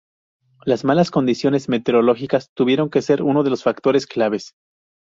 Las 0.65 0.83
malas 0.83 1.11
condiciones 1.11 1.69
meteorológicas 1.69 2.49
tuvieron 2.55 2.89
que 2.89 3.03
ser 3.03 3.21
uno 3.21 3.43
de 3.43 3.51
los 3.51 3.61
factores 3.61 4.07
claves. 4.07 4.55